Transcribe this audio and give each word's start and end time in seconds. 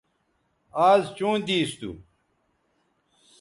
آز 0.89 1.03
چوں 1.17 1.37
دیس 1.47 1.69
تھو 1.79 1.91